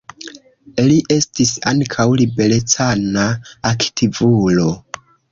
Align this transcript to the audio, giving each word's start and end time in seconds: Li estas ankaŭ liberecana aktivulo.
Li 0.85 0.95
estas 1.15 1.49
ankaŭ 1.71 2.05
liberecana 2.21 3.25
aktivulo. 3.73 4.65